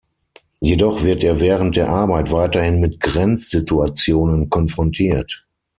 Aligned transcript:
Jedoch 0.61 1.03
wird 1.03 1.23
er 1.23 1.39
während 1.39 1.75
der 1.77 1.89
Arbeit 1.89 2.31
weiterhin 2.31 2.79
mit 2.79 2.99
Grenzsituationen 3.01 4.49
konfrontiert. 4.49 5.45